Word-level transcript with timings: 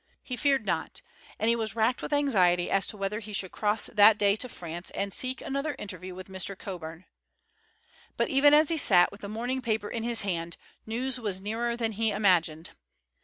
He 0.23 0.35
feared 0.35 0.65
not, 0.65 1.03
and 1.37 1.47
he 1.47 1.55
was 1.55 1.75
racked 1.75 2.01
with 2.01 2.11
anxiety 2.11 2.71
as 2.71 2.87
to 2.87 2.97
whether 2.97 3.19
he 3.19 3.33
should 3.33 3.51
cross 3.51 3.85
that 3.85 4.17
day 4.17 4.35
to 4.37 4.49
France 4.49 4.89
and 4.89 5.13
seek 5.13 5.41
another 5.41 5.75
interview 5.77 6.15
with 6.15 6.27
Mr. 6.27 6.57
Coburn. 6.57 7.05
But, 8.17 8.29
even 8.29 8.51
as 8.55 8.69
he 8.69 8.77
sat 8.79 9.11
with 9.11 9.21
the 9.21 9.29
morning 9.29 9.61
paper 9.61 9.89
in 9.91 10.01
his 10.01 10.23
hand, 10.23 10.57
news 10.87 11.19
was 11.19 11.39
nearer 11.39 11.77
than 11.77 11.91
he 11.91 12.09
imagined. 12.09 12.71